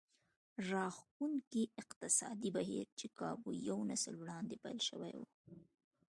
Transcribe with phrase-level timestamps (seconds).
[0.71, 5.23] راښکوونکي اقتصادي بهير چې کابو يو نسل وړاندې پيل شوی و.